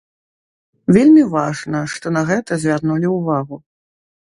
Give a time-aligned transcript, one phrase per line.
[0.97, 3.55] Вельмі важна, што на гэта звярнулі ўвагу.